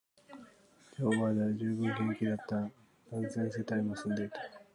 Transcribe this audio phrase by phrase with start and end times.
[0.97, 2.55] でも、まだ充分現役だった、
[3.11, 4.39] 何千世帯も住んでいた